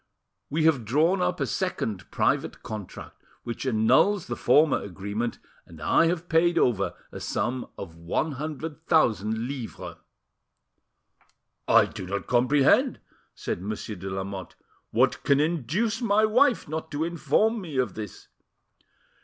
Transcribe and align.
We 0.49 0.63
have 0.63 0.83
drawn 0.83 1.21
up 1.21 1.39
a 1.39 1.45
second 1.45 2.09
private 2.09 2.63
contract, 2.63 3.21
which 3.43 3.67
annuls 3.67 4.25
the 4.25 4.35
former 4.35 4.79
agreement, 4.81 5.37
and 5.67 5.79
I 5.79 6.07
have 6.07 6.27
paid 6.27 6.57
over 6.57 6.95
a 7.11 7.19
sum 7.19 7.69
of 7.77 7.97
one 7.97 8.31
hundred 8.31 8.87
thousand 8.87 9.47
livres." 9.47 9.97
"I 11.67 11.85
do 11.85 12.07
not 12.07 12.25
comprehend," 12.25 12.99
said 13.35 13.61
Monsieur 13.61 13.95
de 13.95 14.09
Lamotte. 14.09 14.55
"What 14.89 15.21
can 15.21 15.39
induce 15.39 16.01
my 16.01 16.25
wife 16.25 16.67
not 16.67 16.89
to 16.93 17.03
inform 17.03 17.61
me 17.61 17.77
of 17.77 17.93
this?" 17.93 18.27